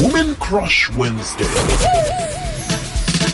Women 0.00 0.34
Crush 0.36 0.90
Wednesday. 0.96 1.46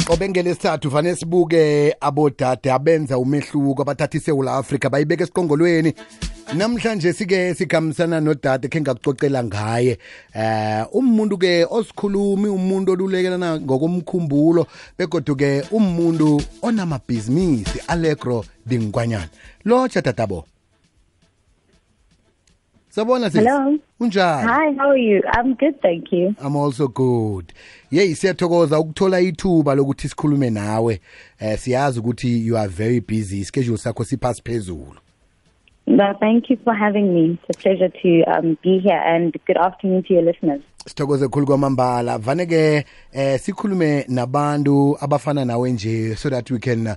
qobe 0.07 0.29
ngelesithathu 0.29 0.91
fanele 0.91 1.17
sibuke 1.17 1.95
abodade 2.01 2.73
abenza 2.73 3.19
umehluko 3.19 3.83
abathatha 3.83 4.19
isewula 4.19 4.57
afrika 4.57 4.91
bayibeka 4.91 5.25
esiqongolweni 5.25 5.95
namhlanje 6.55 7.13
sike 7.13 7.55
sikhambisana 7.55 8.21
nodade 8.21 8.69
khe 8.69 8.81
ngakucocela 8.81 9.45
ngaye. 9.45 9.99
Eh 10.35 10.85
umuntu 10.93 11.39
ke 11.39 11.67
osikhulumi 11.71 12.49
umuntu 12.49 12.93
olulekelana 12.93 13.61
ngokomkhumbulo 13.61 14.67
begodu-ke 14.99 15.65
umuntu 15.71 16.43
onamabhizinisi 16.63 17.81
allegro 17.89 18.45
dingkwanyana 18.67 19.29
lotsha 19.65 20.03
tatabo 20.03 20.45
sabona 22.99 23.31
sis 23.31 23.41
Hello. 23.45 23.79
unjani 24.01 24.49
Hi, 24.49 24.73
how 24.79 24.91
are 24.91 24.99
you? 24.99 25.23
I'm 25.33 25.55
good, 25.55 25.81
thank 25.83 26.13
you. 26.13 26.35
I'm 26.45 26.57
also 26.57 26.89
good. 26.89 27.53
Yey 27.91 28.15
siyathokoza 28.15 28.79
ukuthola 28.81 29.21
ithuba 29.21 29.75
lokuthi 29.75 30.09
sikhulume 30.09 30.51
nawe. 30.51 31.01
Eh 31.41 31.59
siyazi 31.59 32.01
ukuthi 32.01 32.47
you 32.47 32.57
are 32.59 32.69
very 32.69 33.01
busy. 33.01 33.45
Schedule 33.45 33.77
sakho 33.79 34.05
siphasi 34.05 34.43
phezulu. 34.43 34.97
No, 35.87 36.15
thank 36.21 36.51
you 36.51 36.59
for 36.65 36.75
having 36.75 37.15
me. 37.15 37.39
It's 37.49 37.59
a 37.59 37.63
pleasure 37.63 37.89
to 37.89 38.39
um, 38.39 38.59
be 38.63 38.79
here, 38.79 39.03
and 39.07 39.33
good 39.47 39.57
afternoon 39.57 40.03
to 40.03 40.15
your 40.15 40.23
listeners. 40.23 40.61
Sithokoze 40.89 41.29
khulu 41.29 41.47
kwamambala. 41.47 42.19
Vane 42.19 42.47
ke 42.47 42.85
eh 43.13 43.39
sikhulume 43.39 44.05
nabantu 44.09 44.97
abafana 45.01 45.45
nawe 45.45 45.73
nje 45.73 46.17
so 46.17 46.31
that 46.31 46.51
we 46.51 46.59
can 46.59 46.87
uh, 46.87 46.97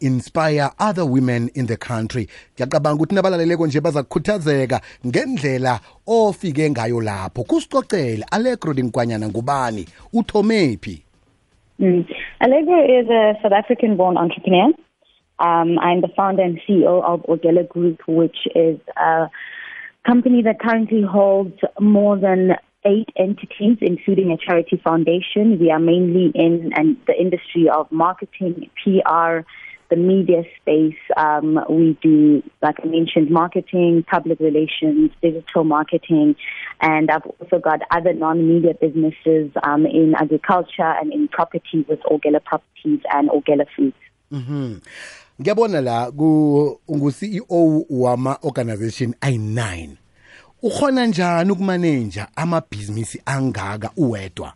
inspire 0.00 0.70
other 0.80 1.04
women 1.04 1.50
in 1.54 1.66
the 1.66 1.76
country. 1.76 2.28
Ngiyacabanga 2.54 2.94
ukuthi 2.94 3.14
nabalaleleko 3.14 3.66
nje 3.66 3.80
baza 3.80 4.02
kukhuthazeka 4.02 4.80
ngendlela 5.06 5.80
ofike 6.06 6.70
ngayo 6.70 7.00
lapho. 7.00 7.44
Kusicocela 7.44 8.26
Allegro 8.32 8.74
Dinkwanyana 8.74 9.28
ngubani? 9.28 9.86
Uthomephi? 10.12 11.02
Mm. 11.80 12.04
Allegro 12.40 12.82
is 12.84 13.08
a 13.08 13.34
South 13.42 13.52
African 13.52 13.96
born 13.96 14.16
entrepreneur. 14.16 14.72
Um, 15.38 15.78
I'm 15.78 16.00
the 16.00 16.10
founder 16.16 16.42
and 16.42 16.60
CEO 16.68 17.02
of 17.02 17.22
Orgella 17.22 17.66
Group, 17.68 18.00
which 18.08 18.36
is 18.54 18.78
a 18.96 19.30
company 20.04 20.42
that 20.42 20.60
currently 20.60 21.02
holds 21.02 21.58
more 21.78 22.18
than 22.18 22.56
eight 22.84 23.08
entities, 23.16 23.78
including 23.80 24.30
a 24.30 24.36
charity 24.36 24.80
foundation. 24.82 25.58
We 25.58 25.70
are 25.70 25.78
mainly 25.78 26.32
in 26.34 26.72
and 26.74 26.96
the 27.06 27.14
industry 27.18 27.68
of 27.68 27.90
marketing, 27.92 28.70
PR, 28.82 29.40
the 29.90 29.96
media 29.96 30.44
space. 30.60 30.96
Um, 31.16 31.58
we 31.68 31.98
do, 32.02 32.42
like 32.62 32.76
I 32.82 32.86
mentioned, 32.86 33.30
marketing, 33.30 34.04
public 34.10 34.40
relations, 34.40 35.10
digital 35.20 35.64
marketing, 35.64 36.36
and 36.80 37.10
I've 37.10 37.26
also 37.26 37.58
got 37.58 37.80
other 37.90 38.12
non-media 38.14 38.74
businesses 38.80 39.50
um, 39.62 39.84
in 39.86 40.14
agriculture 40.16 40.94
and 41.00 41.12
in 41.12 41.28
property 41.28 41.84
with 41.88 42.00
Orgella 42.10 42.42
Properties 42.42 43.00
and 43.12 43.28
Orgella 43.28 43.66
Foods. 43.76 43.96
Mhm. 44.32 44.80
Ngiyabona 45.40 45.80
la 45.82 46.10
ku 46.10 46.78
ungu 46.88 47.10
CEO 47.10 47.84
wama 47.90 48.38
organization 48.44 49.14
ay9. 49.20 49.96
Ukhona 50.62 51.06
njani 51.06 51.56
amabhizinisi 52.36 53.22
angaka 53.26 53.90
uwedwa? 53.96 54.52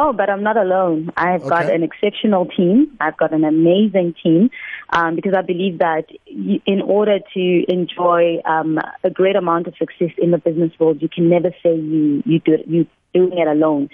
Oh, 0.00 0.12
but 0.12 0.30
I'm 0.30 0.44
not 0.44 0.56
alone. 0.56 1.10
I've 1.16 1.42
got 1.42 1.68
an 1.68 1.82
exceptional 1.82 2.46
team. 2.46 2.96
I've 3.00 3.16
got 3.16 3.32
an 3.32 3.42
amazing 3.42 4.14
team 4.22 4.48
um, 4.90 5.16
because 5.16 5.34
I 5.36 5.42
believe 5.42 5.78
that 5.78 6.04
in 6.26 6.82
order 6.82 7.18
to 7.34 7.64
enjoy 7.68 8.40
um, 8.44 8.78
a 9.02 9.10
great 9.10 9.34
amount 9.34 9.66
of 9.66 9.74
success 9.76 10.12
in 10.16 10.30
the 10.30 10.38
business 10.38 10.70
world, 10.78 11.02
you 11.02 11.08
can 11.08 11.28
never 11.28 11.50
say 11.64 11.74
you 11.74 12.22
you 12.24 12.38
do 12.38 12.54
it, 12.54 12.68
you 12.68 12.86
doing 13.12 13.36
it 13.36 13.48
alone. 13.48 13.90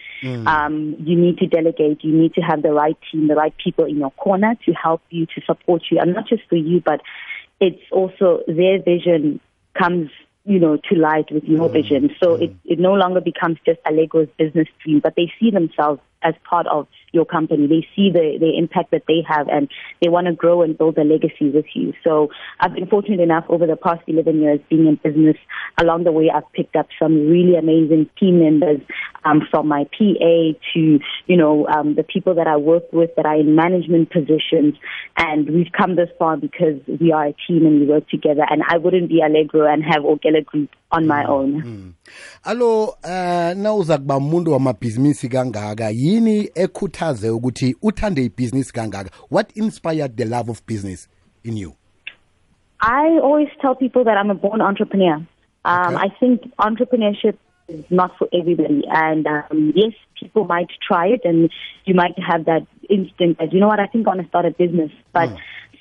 Um, 0.46 0.96
you 0.98 1.16
need 1.16 1.38
to 1.38 1.46
delegate. 1.46 2.04
You 2.04 2.12
need 2.12 2.34
to 2.34 2.42
have 2.42 2.60
the 2.60 2.72
right 2.72 2.98
team, 3.10 3.28
the 3.28 3.34
right 3.34 3.54
people 3.56 3.86
in 3.86 3.96
your 3.96 4.10
corner 4.10 4.56
to 4.66 4.72
help 4.72 5.00
you, 5.08 5.24
to 5.24 5.40
support 5.46 5.84
you, 5.90 6.00
and 6.00 6.12
not 6.12 6.28
just 6.28 6.42
for 6.50 6.56
you, 6.56 6.82
but 6.84 7.00
it's 7.60 7.80
also 7.90 8.42
their 8.46 8.82
vision 8.82 9.40
comes 9.72 10.10
you 10.44 10.58
know 10.58 10.76
to 10.76 10.94
light 10.94 11.30
with 11.30 11.44
your 11.44 11.68
mm-hmm. 11.68 11.72
vision. 11.72 12.16
So 12.22 12.34
it, 12.34 12.54
it 12.64 12.78
no 12.78 12.92
longer 12.94 13.20
becomes 13.20 13.58
just 13.64 13.80
allegro's 13.86 14.28
business 14.38 14.68
dream 14.82 15.00
but 15.00 15.14
they 15.16 15.32
see 15.40 15.50
themselves 15.50 16.00
as 16.22 16.34
part 16.48 16.66
of 16.66 16.86
your 17.14 17.24
company. 17.24 17.66
They 17.66 17.86
see 17.94 18.10
the, 18.10 18.36
the 18.38 18.58
impact 18.58 18.90
that 18.90 19.04
they 19.06 19.24
have 19.28 19.48
and 19.48 19.68
they 20.02 20.08
want 20.08 20.26
to 20.26 20.32
grow 20.32 20.62
and 20.62 20.76
build 20.76 20.98
a 20.98 21.04
legacy 21.04 21.50
with 21.50 21.66
you. 21.74 21.92
So 22.02 22.28
i've 22.60 22.74
been 22.74 22.86
fortunate 22.86 23.20
enough 23.20 23.44
over 23.48 23.66
the 23.66 23.76
past 23.76 24.02
11 24.06 24.40
years 24.40 24.60
being 24.68 24.86
in 24.86 24.96
business. 25.02 25.36
Along 25.78 26.04
the 26.04 26.12
way 26.12 26.30
i've 26.34 26.50
picked 26.52 26.76
up 26.76 26.88
some 26.98 27.28
really 27.28 27.56
amazing 27.56 28.10
team 28.18 28.40
members 28.40 28.80
um, 29.24 29.42
from 29.50 29.68
my 29.68 29.84
pa 29.84 30.52
to 30.74 30.98
you 31.26 31.36
know 31.36 31.66
um, 31.68 31.94
the 31.94 32.02
people 32.02 32.34
that 32.34 32.46
i 32.46 32.56
work 32.56 32.92
with 32.92 33.10
that 33.16 33.26
are 33.26 33.36
in 33.36 33.54
management 33.54 34.10
positions. 34.10 34.74
And 35.16 35.48
we've 35.48 35.72
come 35.76 35.96
this 35.96 36.10
far 36.18 36.36
because 36.36 36.80
we 37.00 37.12
are 37.12 37.26
a 37.26 37.36
team 37.46 37.66
and 37.66 37.80
we 37.80 37.86
work 37.86 38.08
together. 38.08 38.44
And 38.48 38.62
i 38.68 38.76
wouldn't 38.76 39.08
be 39.08 39.20
allegro 39.22 39.72
and 39.72 39.82
have 39.82 40.02
orgella 40.02 40.44
group 40.44 40.70
on 40.90 41.06
my 41.06 41.24
own. 41.24 41.94
Allo 42.44 42.96
eh 43.02 43.56
nawuza 43.56 43.98
kuba 43.98 44.16
umuntu 44.16 44.52
wamabhizinisi 44.52 45.28
kangaka? 45.28 45.90
Yini 45.90 46.50
ekhuthaze 47.04 47.30
ukuthi 47.30 47.76
uthande 47.82 48.24
ibhizinisi 48.24 48.72
kangaka? 48.72 49.10
What 49.30 49.56
inspired 49.56 50.16
the 50.16 50.24
love 50.24 50.50
of 50.50 50.64
business 50.66 51.08
in 51.44 51.56
you? 51.56 51.74
I 52.80 53.18
always 53.22 53.48
tell 53.60 53.74
people 53.74 54.04
that 54.04 54.16
I'm 54.16 54.30
a 54.30 54.34
born 54.34 54.60
entrepreneur. 54.60 55.16
Um, 55.64 55.94
Okay. 55.94 55.96
I 55.96 56.08
think 56.20 56.42
entrepreneurship 56.58 57.36
is 57.68 57.84
not 57.90 58.10
for 58.18 58.28
everybody. 58.32 58.84
And 58.88 59.26
um, 59.26 59.72
yes, 59.74 59.92
people 60.20 60.44
might 60.44 60.68
try 60.86 61.08
it 61.08 61.22
and 61.24 61.50
you 61.84 61.94
might 61.94 62.18
have 62.18 62.44
that 62.44 62.66
instinct 62.90 63.40
that, 63.40 63.52
you 63.52 63.60
know 63.60 63.68
what, 63.68 63.80
I 63.80 63.86
think 63.86 64.06
I 64.06 64.10
want 64.10 64.22
to 64.22 64.28
start 64.28 64.44
a 64.44 64.50
business. 64.50 64.90
But 65.12 65.30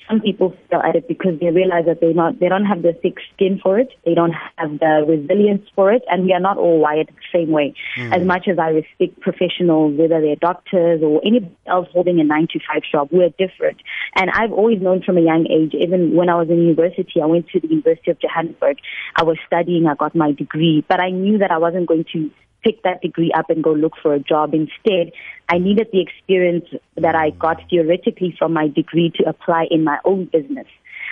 some 0.08 0.22
people 0.22 0.56
fail 0.70 0.82
at 0.82 0.96
it 0.96 1.08
because 1.08 1.40
they 1.40 1.50
realize 1.50 1.86
that 1.86 2.02
they 2.02 2.14
not 2.14 2.40
they 2.40 2.50
don't 2.50 2.66
have 2.66 2.82
the 2.82 2.94
thick 2.94 3.16
skin 3.34 3.60
for 3.62 3.80
it. 3.80 3.90
They 4.06 4.14
don't 4.14 4.34
have 4.58 4.80
the 4.80 5.06
resilience 5.08 5.68
for 5.76 5.92
it, 5.92 6.04
and 6.10 6.26
we 6.26 6.34
are 6.34 6.40
not 6.40 6.58
all 6.58 6.80
wired 6.80 7.08
the 7.08 7.38
same 7.40 7.52
way. 7.52 7.74
Hmm. 7.96 8.14
As 8.14 8.24
much 8.24 8.48
as 8.48 8.60
I 8.60 8.70
respect 8.70 9.20
professionals, 9.22 9.98
whether 9.98 10.22
they're 10.22 10.36
doctors 10.36 11.02
or 11.02 11.22
anybody 11.26 11.56
else 11.68 11.88
holding 11.94 12.20
a 12.20 12.24
nine 12.24 12.48
to 12.54 12.60
five 12.60 12.84
job, 12.92 13.10
we're 13.12 13.30
different. 13.30 13.78
And 14.16 14.30
I've 14.32 14.52
always 14.52 14.82
known 14.82 15.04
from 15.04 15.18
a 15.18 15.22
young 15.22 15.48
age, 15.50 15.74
even 15.74 16.16
when 16.16 16.30
I 16.30 16.36
was 16.36 16.50
in 16.50 16.62
university, 16.62 17.22
I 17.22 17.26
went 17.26 17.48
to 17.50 17.60
the 17.60 17.68
University 17.68 18.12
of 18.12 18.20
Johannesburg. 18.20 18.78
I 19.16 19.24
was 19.24 19.38
studying, 19.48 19.88
I 19.88 19.96
got 19.96 20.16
my 20.16 20.32
degree, 20.32 20.84
but 20.88 21.00
I 21.00 21.10
knew 21.10 21.38
that 21.40 21.52
I 21.52 21.58
wasn't 21.58 21.88
going 21.88 22.06
to 22.14 22.32
pick 22.64 22.82
that 22.84 23.02
degree 23.02 23.32
up 23.32 23.50
and 23.50 23.64
go 23.64 23.74
look 23.74 23.94
for 24.02 24.14
a 24.14 24.20
job. 24.20 24.54
Instead, 24.54 25.12
I 25.50 25.58
needed 25.58 25.88
the 25.92 26.02
experience 26.02 26.66
that 26.96 27.16
I 27.16 27.32
got 27.32 27.58
theoretically 27.70 28.36
from 28.38 28.54
my 28.54 28.68
degree 28.68 29.12
to 29.16 29.28
apply 29.28 29.68
in 29.70 29.84
my 29.84 30.00
own 30.06 30.26
business. 30.26 30.68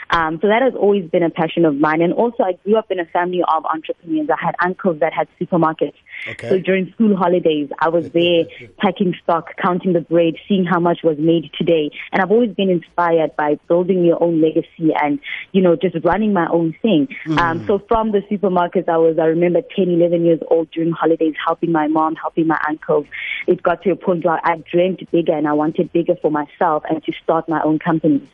Um, 0.09 0.39
so 0.41 0.47
that 0.47 0.61
has 0.61 0.73
always 0.75 1.09
been 1.09 1.23
a 1.23 1.29
passion 1.29 1.65
of 1.65 1.75
mine. 1.75 2.01
And 2.01 2.13
also, 2.13 2.43
I 2.43 2.53
grew 2.63 2.77
up 2.77 2.91
in 2.91 2.99
a 2.99 3.05
family 3.05 3.41
of 3.47 3.65
entrepreneurs. 3.65 4.29
I 4.29 4.43
had 4.43 4.55
uncles 4.59 4.99
that 4.99 5.13
had 5.13 5.27
supermarkets. 5.39 5.93
Okay. 6.27 6.49
So 6.49 6.59
during 6.59 6.91
school 6.93 7.15
holidays, 7.15 7.69
I 7.79 7.89
was 7.89 8.09
there 8.13 8.45
packing 8.77 9.15
stock, 9.23 9.51
counting 9.61 9.93
the 9.93 10.01
bread, 10.01 10.35
seeing 10.47 10.65
how 10.65 10.79
much 10.79 10.99
was 11.03 11.17
made 11.17 11.51
today. 11.57 11.91
And 12.11 12.21
I've 12.21 12.31
always 12.31 12.51
been 12.51 12.69
inspired 12.69 13.35
by 13.35 13.59
building 13.67 14.03
your 14.03 14.21
own 14.21 14.41
legacy 14.41 14.93
and, 15.01 15.19
you 15.51 15.61
know, 15.61 15.75
just 15.75 15.95
running 16.03 16.33
my 16.33 16.47
own 16.47 16.75
thing. 16.81 17.07
Um, 17.37 17.65
so 17.67 17.79
from 17.87 18.11
the 18.11 18.21
supermarkets, 18.31 18.89
I 18.89 18.97
was, 18.97 19.17
I 19.19 19.25
remember 19.25 19.61
10, 19.75 19.89
11 19.89 20.25
years 20.25 20.39
old 20.49 20.69
during 20.71 20.91
holidays, 20.91 21.35
helping 21.45 21.71
my 21.71 21.87
mom, 21.87 22.15
helping 22.15 22.47
my 22.47 22.59
uncles. 22.67 23.05
It 23.47 23.63
got 23.63 23.83
to 23.83 23.91
a 23.91 23.95
point 23.95 24.25
where 24.25 24.39
I 24.43 24.57
dreamt 24.71 25.09
bigger 25.11 25.33
and 25.33 25.47
I 25.47 25.53
wanted 25.53 25.91
bigger 25.91 26.15
for 26.21 26.31
myself 26.31 26.83
and 26.89 27.03
to 27.03 27.11
start 27.23 27.47
my 27.47 27.61
own 27.63 27.79
company. 27.79 28.29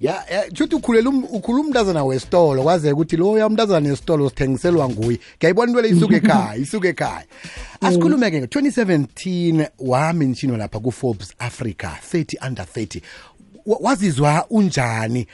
Ya 0.00 0.24
chuthi 0.52 0.74
ukhulela 0.74 1.10
um- 1.10 1.24
umntazana 1.60 2.04
wesitolo 2.04 2.62
kwazeka 2.62 2.94
ukuthi 2.94 3.16
lo 3.16 3.38
yamntazana 3.38 3.80
nesitolo 3.80 4.28
sithengiselwa 4.28 4.88
nguye. 4.88 5.18
Ngiyayibona 5.38 5.70
into 5.70 5.82
le 5.82 5.88
isuke 5.88 6.16
ekhaya, 6.16 6.56
isuke 6.56 6.88
ekhaya. 6.88 7.24
Asikhulume 7.80 8.30
ke 8.30 8.40
ngo-2017 8.40 9.68
wamenshino 9.78 10.56
lapha 10.56 10.80
ku-Forbes 10.80 11.34
Africa 11.38 11.88
30 12.12 12.46
under 12.46 12.64
30. 12.64 13.00
Wazizwa 13.66 14.46
unjani? 14.50 15.26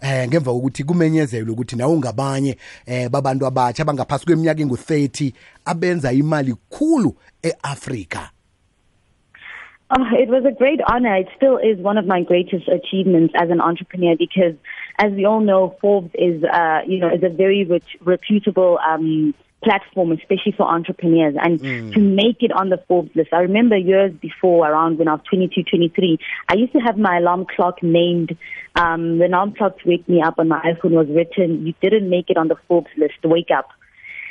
eh 0.00 0.28
ngemva 0.28 0.52
kokuthi 0.52 0.84
kumenyezelwe 0.84 1.52
ukuthi 1.52 1.76
nawe 1.76 1.92
ungabanye 1.92 2.56
eh 2.86 3.08
babantu 3.08 3.46
abatsha 3.46 3.82
abangaphasi 3.82 4.24
kweminyaka 4.24 4.62
engu-30 4.62 5.32
abenza 5.64 6.12
imali 6.12 6.54
khulu 6.70 7.14
e-Africa 7.42 8.20
Oh, 9.92 10.04
it 10.12 10.28
was 10.28 10.44
a 10.44 10.52
great 10.56 10.80
honor. 10.86 11.16
It 11.16 11.28
still 11.36 11.58
is 11.58 11.76
one 11.78 11.98
of 11.98 12.06
my 12.06 12.22
greatest 12.22 12.68
achievements 12.68 13.34
as 13.36 13.50
an 13.50 13.60
entrepreneur 13.60 14.14
because, 14.16 14.54
as 14.98 15.12
we 15.12 15.24
all 15.24 15.40
know, 15.40 15.76
Forbes 15.80 16.10
is, 16.14 16.44
uh, 16.44 16.80
you 16.86 17.00
know, 17.00 17.12
is 17.12 17.24
a 17.24 17.28
very 17.28 17.64
rep- 17.64 17.82
reputable 18.00 18.78
um, 18.88 19.34
platform, 19.64 20.12
especially 20.12 20.52
for 20.56 20.62
entrepreneurs. 20.62 21.34
And 21.36 21.58
to 21.92 21.98
make 21.98 22.36
it 22.40 22.52
on 22.52 22.68
the 22.68 22.78
Forbes 22.86 23.10
list, 23.16 23.30
I 23.32 23.40
remember 23.40 23.76
years 23.76 24.12
before, 24.12 24.64
around 24.70 24.98
when 24.98 25.08
I 25.08 25.14
was 25.14 25.22
22, 25.28 25.64
23, 25.64 26.18
I 26.48 26.54
used 26.54 26.72
to 26.72 26.78
have 26.78 26.96
my 26.96 27.18
alarm 27.18 27.46
clock 27.56 27.82
named. 27.82 28.36
Um, 28.76 29.18
the 29.18 29.26
alarm 29.26 29.54
clock 29.54 29.80
to 29.80 29.88
wake 29.88 30.08
me 30.08 30.22
up 30.22 30.38
on 30.38 30.46
my 30.46 30.60
iPhone 30.60 30.92
was 30.92 31.08
written, 31.08 31.66
"You 31.66 31.74
didn't 31.82 32.08
make 32.08 32.30
it 32.30 32.36
on 32.36 32.46
the 32.46 32.56
Forbes 32.68 32.90
list. 32.96 33.14
Wake 33.24 33.50
up." 33.50 33.70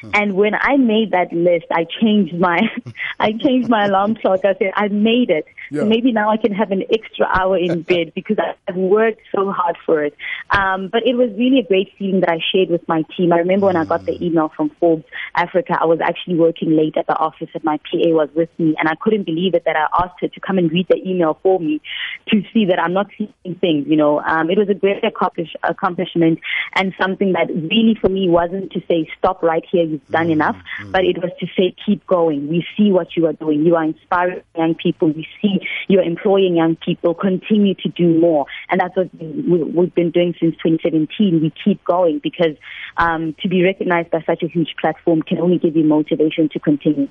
Hmm. 0.02 0.12
And 0.14 0.34
when 0.34 0.54
I 0.56 0.78
made 0.78 1.12
that 1.12 1.32
list, 1.34 1.66
I 1.72 1.86
changed 2.02 2.38
my, 2.38 2.60
I 3.20 3.34
changed 3.34 3.70
my 3.70 3.86
alarm 3.86 4.16
clock. 4.16 4.46
I 4.46 4.56
said, 4.56 4.72
I 4.76 4.88
made 4.88 5.30
it. 5.30 5.46
Yeah. 5.72 5.84
Maybe 5.84 6.12
now 6.12 6.30
I 6.30 6.38
can 6.38 6.54
have 6.54 6.72
an 6.72 6.84
extra 6.92 7.28
hour 7.28 7.58
in 7.58 7.82
bed 7.90 8.14
because 8.16 8.38
I've 8.68 8.76
worked 8.76 9.22
so 9.34 9.52
hard 9.52 9.78
for 9.86 10.04
it. 10.04 10.16
Um, 10.50 10.90
but 10.92 11.04
it 11.06 11.16
was 11.16 11.30
really 11.38 11.60
a 11.60 11.68
great 11.68 11.92
feeling 11.98 12.22
that 12.22 12.30
I 12.30 12.40
shared 12.52 12.70
with 12.70 12.88
my 12.88 13.04
team. 13.16 13.32
I 13.34 13.38
remember 13.38 13.68
when 13.68 13.76
I 13.76 13.86
got 13.86 14.06
the 14.06 14.24
email 14.24 14.52
from 14.56 14.70
Forbes 14.80 15.06
Africa, 15.36 15.78
I 15.80 15.86
was 15.86 16.00
actually 16.02 16.36
working 16.36 16.76
late 16.76 16.98
at 16.98 17.08
the 17.08 17.18
office 17.18 17.50
and 17.54 17.64
my 17.64 17.78
PA 17.78 18.10
was 18.10 18.30
with 18.36 18.50
me 18.58 18.76
and 18.80 18.88
I 18.88 18.96
couldn't 19.00 19.24
believe 19.24 19.54
it 19.54 19.64
that 19.66 19.76
I 19.76 19.88
asked 20.04 20.22
her 20.22 20.28
to 20.28 20.40
come 20.40 20.58
and 20.58 20.72
read 20.72 20.88
the 20.90 20.98
email 20.98 21.38
for 21.44 21.60
me 21.60 21.82
to 22.30 22.42
see 22.54 22.66
that 22.66 22.80
I'm 22.80 22.94
not 22.94 23.08
seeing 23.18 23.56
things, 23.60 23.88
you 23.88 23.96
know. 23.96 24.20
Um, 24.22 24.50
it 24.50 24.58
was 24.58 24.70
a 24.70 24.74
great 24.74 25.04
accomplish- 25.04 25.56
accomplishment 25.64 26.40
and 26.76 26.94
something 27.00 27.34
that 27.34 27.48
really 27.50 27.96
for 28.00 28.10
me 28.10 28.30
wasn't 28.30 28.72
to 28.72 28.82
say 28.88 29.10
stop 29.18 29.44
right 29.44 29.64
here, 29.72 29.84
you've 29.84 30.08
done 30.08 30.30
enough, 30.30 30.58
but 30.92 31.04
it 31.06 31.18
was 31.22 31.32
to 31.40 31.48
say 31.58 31.76
keep 31.86 32.06
going. 32.08 32.48
We 32.48 32.66
see 32.78 32.92
what 32.92 33.16
you 33.16 33.28
are 33.28 33.34
doing. 33.34 33.66
You 33.66 33.76
are 33.76 33.84
inspiring 33.84 34.42
young 34.56 34.76
people. 34.76 35.10
We 35.10 35.28
see 35.42 35.59
you're 35.88 36.04
employing 36.04 36.56
young 36.58 36.76
people. 36.76 37.14
Continue 37.14 37.74
to 37.76 37.90
do 37.90 38.20
more. 38.20 38.46
And 38.70 38.82
that's 38.82 38.96
what 38.98 39.10
we- 39.20 39.64
we've 39.76 39.94
been 39.96 40.12
doing 40.12 40.34
since 40.40 40.56
2017. 40.64 41.40
We 41.42 41.52
keep 41.64 41.84
going 41.84 42.20
because 42.24 42.56
um, 42.98 43.34
to 43.42 43.48
be 43.48 43.64
recognized 43.64 44.10
by 44.12 44.22
such 44.26 44.44
a 44.44 44.48
huge 44.48 44.76
platform 44.82 45.22
can 45.22 45.40
only 45.40 45.58
give 45.58 45.76
you 45.76 45.84
motivation 45.84 46.50
to 46.50 46.60
continue. 46.60 47.08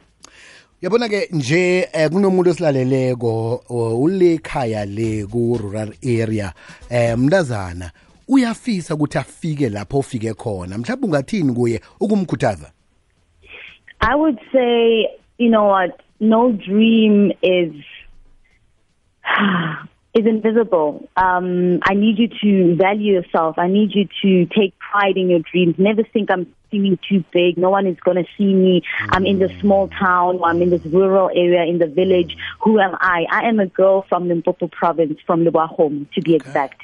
yabona 0.82 1.08
ke 1.08 1.28
nje 1.32 1.88
eh, 1.92 2.10
kunomuntu 2.10 2.50
osilaleleko 2.50 3.62
o- 3.68 4.00
ule 4.02 4.34
ekhaya 4.34 4.84
le 4.86 5.26
ku-rural 5.26 5.90
area 6.22 6.52
eh 6.90 7.18
mntazana 7.18 7.90
uyafisa 8.28 8.94
ukuthi 8.94 9.18
afike 9.18 9.68
lapho 9.68 9.98
ofike 9.98 10.34
khona 10.34 10.78
mhlawumbe 10.78 11.06
ungathini 11.06 11.52
kuye 11.52 11.80
ukumkhuthaza 12.00 12.70
I 14.00 14.14
would 14.14 14.38
say, 14.52 15.08
you 15.38 15.48
know 15.50 15.66
what, 15.66 16.00
no 16.20 16.52
dream 16.52 17.32
is 17.42 17.72
is 20.14 20.26
invisible. 20.26 21.08
Um, 21.16 21.80
I 21.82 21.94
need 21.94 22.18
you 22.18 22.28
to 22.42 22.76
value 22.76 23.14
yourself. 23.14 23.58
I 23.58 23.68
need 23.68 23.94
you 23.94 24.08
to 24.22 24.46
take 24.46 24.78
pride 24.78 25.16
in 25.16 25.30
your 25.30 25.40
dreams. 25.40 25.76
Never 25.78 26.02
think 26.02 26.30
I'm 26.30 26.52
feeling 26.70 26.98
too 27.08 27.24
big. 27.32 27.56
No 27.56 27.70
one 27.70 27.86
is 27.86 27.98
going 28.00 28.16
to 28.16 28.24
see 28.36 28.52
me. 28.52 28.82
I'm 29.10 29.24
in 29.24 29.38
this 29.38 29.52
small 29.60 29.88
town. 29.88 30.36
Or 30.36 30.46
I'm 30.46 30.60
in 30.62 30.70
this 30.70 30.84
rural 30.86 31.30
area 31.34 31.64
in 31.64 31.78
the 31.78 31.86
village. 31.86 32.36
Who 32.60 32.80
am 32.80 32.96
I? 33.00 33.26
I 33.30 33.48
am 33.48 33.60
a 33.60 33.66
girl 33.66 34.02
from 34.08 34.28
Limpopo 34.28 34.68
province, 34.68 35.18
from 35.26 35.44
Lebowakgomo, 35.44 36.10
to 36.12 36.20
be 36.20 36.34
exact. 36.34 36.82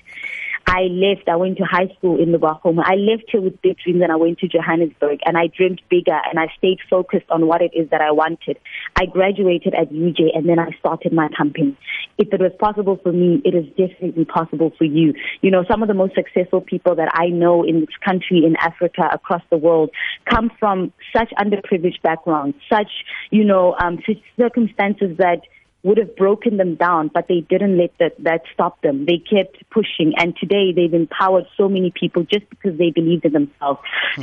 I 0.67 0.83
left. 0.91 1.29
I 1.29 1.37
went 1.37 1.59
to 1.59 1.65
high 1.65 1.89
school 1.99 2.21
in 2.21 2.33
Lebowakgomo. 2.33 2.83
I 2.85 2.95
left 2.95 3.25
here 3.31 3.41
with 3.41 3.61
big 3.63 3.77
dreams 3.79 4.01
and 4.03 4.11
I 4.11 4.17
went 4.17 4.39
to 4.39 4.49
Johannesburg 4.49 5.21
and 5.25 5.37
I 5.37 5.49
dreamed 5.49 5.83
bigger 5.91 6.19
and 6.29 6.39
I 6.39 6.47
stayed 6.59 6.79
focused 6.89 7.27
on 7.31 7.47
what 7.47 7.63
it 7.63 7.73
is 7.75 7.91
that 7.91 8.01
I 8.01 8.11
wanted. 8.11 8.59
I 8.97 9.07
graduated 9.07 9.75
at 9.75 9.93
UJ 9.93 10.37
and 10.37 10.49
then 10.49 10.59
I 10.59 10.71
started 10.79 11.13
my 11.13 11.29
company. 11.37 11.77
If 12.19 12.33
it 12.33 12.41
was 12.41 12.53
possible 12.59 12.99
for 13.03 13.13
me, 13.13 13.43
it 13.45 13.55
is 13.55 13.67
definitely 13.77 14.25
possible 14.25 14.73
for 14.79 14.85
you. 14.85 15.15
You 15.43 15.51
know, 15.51 15.65
some 15.71 15.83
of 15.83 15.89
the 15.89 15.95
most 15.95 16.15
successful 16.15 16.61
people 16.61 16.95
that 16.97 17.11
I 17.15 17.29
know 17.29 17.63
in 17.63 17.81
this 17.81 17.97
country, 18.05 18.45
in 18.45 18.57
Africa, 18.57 19.09
across 19.13 19.43
the 19.51 19.59
world, 19.59 19.91
come 20.29 20.51
from 20.59 20.93
such 21.15 21.31
underprivileged 21.39 22.03
backgrounds, 22.03 22.57
such, 22.71 22.91
you 23.31 23.45
know, 23.45 23.77
um, 23.83 23.99
circumstances 24.39 25.17
that 25.19 25.43
would 25.85 25.99
have 25.99 26.17
broken 26.17 26.57
them 26.57 26.75
down, 26.75 27.11
but 27.13 27.29
they 27.29 27.41
didn't 27.49 27.77
let 27.77 27.93
that, 28.01 28.13
that 28.19 28.41
stop 28.53 28.81
them. 28.81 29.05
They 29.05 29.19
kept 29.19 29.59
pushing. 29.71 30.15
And 30.17 30.35
today 30.35 30.73
they've 30.75 30.93
empowered 30.93 31.45
so 31.59 31.69
many 31.69 31.93
people 31.95 32.23
just 32.25 32.49
because 32.49 32.77
they 32.79 32.91
believed 32.91 33.27
in 33.27 33.33
themselves. 33.33 33.81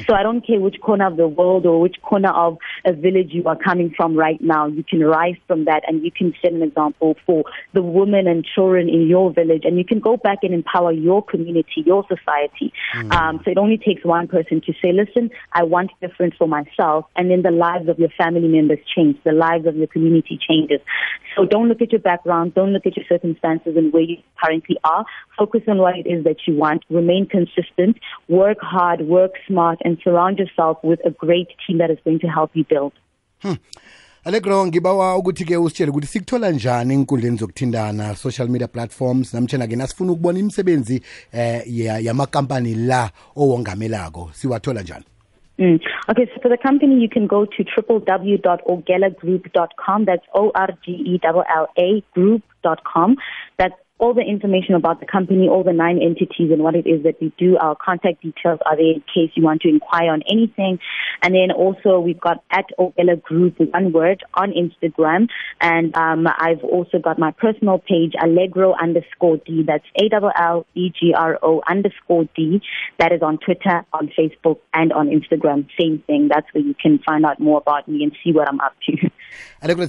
So 0.07 0.15
I 0.15 0.23
don't 0.23 0.45
care 0.45 0.59
which 0.59 0.81
corner 0.81 1.05
of 1.05 1.17
the 1.17 1.27
world 1.27 1.67
or 1.67 1.79
which 1.79 1.97
corner 2.01 2.31
of 2.31 2.57
a 2.85 2.93
village 2.93 3.29
you 3.29 3.43
are 3.45 3.55
coming 3.55 3.93
from 3.95 4.15
right 4.15 4.41
now. 4.41 4.65
You 4.65 4.83
can 4.83 5.01
rise 5.03 5.35
from 5.47 5.65
that 5.65 5.83
and 5.87 6.03
you 6.03 6.11
can 6.11 6.33
set 6.41 6.51
an 6.51 6.63
example 6.63 7.15
for 7.25 7.43
the 7.73 7.83
women 7.83 8.27
and 8.27 8.43
children 8.43 8.89
in 8.89 9.07
your 9.07 9.31
village. 9.31 9.61
And 9.63 9.77
you 9.77 9.85
can 9.85 9.99
go 9.99 10.17
back 10.17 10.39
and 10.41 10.55
empower 10.55 10.91
your 10.91 11.23
community, 11.23 11.83
your 11.85 12.03
society. 12.07 12.73
Um, 13.11 13.39
so 13.45 13.51
it 13.51 13.57
only 13.59 13.77
takes 13.77 14.03
one 14.03 14.27
person 14.27 14.61
to 14.61 14.73
say, 14.81 14.91
listen, 14.91 15.29
I 15.53 15.63
want 15.63 15.91
different 16.01 16.33
for 16.39 16.47
myself. 16.47 17.05
And 17.15 17.29
then 17.29 17.43
the 17.43 17.51
lives 17.51 17.87
of 17.87 17.99
your 17.99 18.09
family 18.17 18.47
members 18.47 18.79
change. 18.95 19.17
The 19.23 19.31
lives 19.31 19.67
of 19.67 19.75
your 19.75 19.87
community 19.87 20.39
changes. 20.49 20.79
So 21.35 21.45
don't 21.51 21.67
look 21.69 21.81
at 21.85 21.91
your 21.95 22.01
background. 22.11 22.47
Don't 22.57 22.71
look 22.75 22.85
at 22.89 22.95
your 22.97 23.05
circumstances 23.13 23.73
and 23.79 23.87
where 23.93 24.07
you 24.11 24.17
currently 24.43 24.77
are. 24.93 25.03
Focus 25.37 25.61
on 25.67 25.77
what 25.83 25.95
it 26.01 26.07
is 26.13 26.19
that 26.27 26.39
you 26.47 26.53
want. 26.63 26.81
Remain 26.99 27.23
consistent. 27.37 27.93
Work 28.41 28.59
hard. 28.73 28.99
Work 29.17 29.33
smart 29.49 29.79
and 29.85 29.93
surround 30.03 30.35
yourself 30.43 30.77
with 30.89 30.99
a 31.11 31.11
great 31.25 31.49
team 31.63 31.77
that 31.81 31.91
is 31.95 31.99
going 32.07 32.19
to 32.25 32.29
help 32.37 32.51
you 32.59 32.63
build. 32.73 32.93
allegro 34.23 34.65
ngibawa 34.67 35.17
ukuthi-ke 35.17 35.57
usitshele 35.57 35.91
ukuthi 35.91 36.07
sikuthola 36.07 36.51
njani 36.51 36.93
enkundleni 36.93 37.37
zokuthindana 37.37 38.15
social 38.15 38.47
media 38.49 38.67
platforms 38.67 39.33
namtshana-ke 39.33 39.75
nasifuna 39.75 40.11
ukubona 40.11 40.39
imisebenzi 40.39 41.01
eh 41.33 41.63
ya- 41.67 41.99
yamakampani 41.99 42.75
la 42.75 43.11
owongamelako 43.35 44.29
siwathola 44.33 44.81
njani 44.81 45.05
Mm. 45.61 45.79
Okay, 46.09 46.25
so 46.33 46.41
for 46.41 46.49
the 46.49 46.57
company, 46.57 46.99
you 46.99 47.07
can 47.07 47.27
go 47.27 47.45
to 47.45 47.63
www.orgellagroup.com. 47.63 50.05
That's 50.05 50.25
O 50.33 50.51
R 50.55 50.69
G 50.83 50.91
E 50.91 51.19
L 51.23 51.43
L 51.47 51.67
A 51.77 52.03
group.com. 52.15 53.17
That's 53.59 53.75
all 54.01 54.15
the 54.15 54.21
information 54.21 54.73
about 54.73 54.99
the 54.99 55.05
company, 55.05 55.47
all 55.47 55.63
the 55.63 55.71
nine 55.71 55.99
entities 56.01 56.49
and 56.51 56.63
what 56.63 56.73
it 56.73 56.87
is 56.87 57.03
that 57.03 57.21
we 57.21 57.31
do. 57.37 57.55
Our 57.57 57.75
contact 57.75 58.23
details 58.23 58.59
are 58.65 58.75
there 58.75 58.93
in 58.95 59.01
case 59.01 59.29
you 59.35 59.43
want 59.43 59.61
to 59.61 59.69
inquire 59.69 60.11
on 60.11 60.23
anything. 60.29 60.79
And 61.21 61.35
then 61.35 61.51
also 61.55 61.99
we've 61.99 62.19
got 62.19 62.43
at 62.51 62.65
Orgella 62.79 63.21
Group, 63.21 63.59
one 63.59 63.93
word, 63.93 64.23
on 64.33 64.53
Instagram. 64.53 65.27
And 65.61 65.95
um, 65.95 66.25
I've 66.27 66.63
also 66.63 66.97
got 66.97 67.19
my 67.19 67.29
personal 67.29 67.77
page, 67.77 68.13
Allegro 68.19 68.73
underscore 68.73 69.37
D. 69.37 69.63
That's 69.67 69.85
A-L-L-E-G-R-O 69.95 71.61
underscore 71.69 72.25
D. 72.35 72.59
That 72.97 73.11
is 73.11 73.21
on 73.21 73.37
Twitter, 73.37 73.85
on 73.93 74.09
Facebook, 74.17 74.57
and 74.73 74.91
on 74.93 75.09
Instagram. 75.09 75.67
Same 75.79 76.03
thing. 76.07 76.27
That's 76.27 76.47
where 76.53 76.63
you 76.63 76.73
can 76.73 76.97
find 77.05 77.23
out 77.23 77.39
more 77.39 77.59
about 77.59 77.87
me 77.87 78.01
and 78.01 78.11
see 78.23 78.31
what 78.31 78.47
I'm 78.47 78.59
up 78.61 78.73
to. 78.87 79.11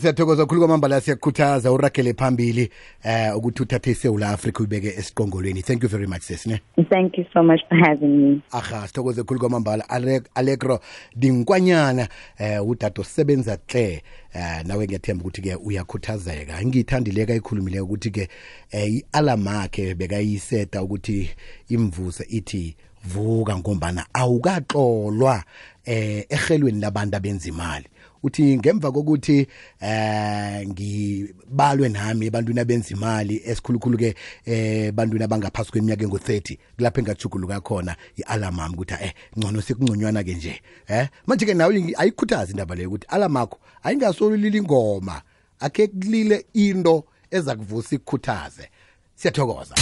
siyathokoza 0.02 0.46
khulu 0.46 0.60
kwamambala 0.60 1.00
siyakukhuthaza 1.00 1.72
uragele 1.72 2.14
phambili 2.14 2.70
eh 3.04 3.36
ukuthi 3.36 3.62
uthathe 3.62 3.94
isewula 4.02 4.30
afrika 4.30 4.58
uyibeke 4.58 4.88
esiqongolweni. 4.88 5.62
Thank 5.62 5.82
you 5.82 5.88
very 5.88 6.06
much 6.06 6.22
sesine. 6.22 6.60
Thank 6.90 7.18
you 7.18 7.24
so 7.32 7.42
much 7.42 7.60
for 7.68 7.78
having 7.78 8.08
me. 8.08 8.40
aha 8.52 8.88
sithokoze 8.88 9.22
khulu 9.22 9.40
kwamambala. 9.40 9.88
Allegro 10.34 10.80
dinkwanyana 11.16 12.08
eh 12.38 12.66
udade 12.66 13.00
osebenza 13.00 13.58
hle 13.68 14.02
eh 14.34 14.64
nawe 14.64 14.86
ngiyathemba 14.86 15.24
ukuthi-ke 15.24 15.54
uyakhuthazeka. 15.54 16.64
Ngiyithandileka 16.64 17.34
ikhulumileko 17.34 17.84
ukuthi-ke 17.84 18.28
eh 18.70 18.92
i-alamakhe 18.92 19.94
bekayiseta 19.94 20.82
ukuthi 20.82 21.30
imvuse 21.68 22.26
ithi 22.28 22.76
vuka 23.04 23.56
ngombana 23.56 24.06
awukaxolwa 24.14 25.44
eh 25.84 26.26
ehelweni 26.28 26.80
labantu 26.80 27.16
abenza 27.16 27.48
imali 27.48 27.86
uthi 28.22 28.56
ngemva 28.56 28.92
kokuthi 28.92 29.46
eh 29.80 30.68
ngibalwe 30.68 31.88
nami 31.88 32.26
ebantwini 32.26 32.60
abenza 32.60 32.94
imali 32.94 33.42
esikhulukhulu 33.44 33.98
ke 33.98 34.14
eh 34.44 34.92
bantwini 34.92 35.24
abangaphasi 35.24 35.70
kweminyaka 35.70 36.04
engu-30 36.04 36.58
kulapho 36.76 37.00
engajuguluka 37.00 37.60
khona 37.60 37.96
i-alamami 38.16 38.74
ukuthi 38.74 38.94
eh 38.94 39.12
ngcono 39.38 39.60
sikungconywana 39.60 40.24
ke 40.24 40.34
nje 40.34 40.62
eh. 40.88 41.08
Manje 41.26 41.46
ke 41.46 41.54
nawe 41.54 41.94
ayikhuthazi 41.98 42.52
indaba 42.52 42.74
leyo 42.74 42.88
ukuthi 42.88 43.06
-alamako 43.06 43.56
ayingasolulile 43.82 44.58
ingoma 44.58 45.22
akhe 45.60 45.86
kulile 45.86 46.46
into 46.54 47.04
eza 47.30 47.56
kuvusa 47.56 47.94
ikukhuthaze 47.94 48.68
siyathokoza. 49.14 49.74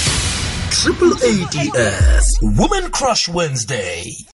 Triple 0.70 1.14
ADS 1.30 2.38
Women 2.42 2.90
Crush 2.90 3.28
Wednesday. 3.28 4.26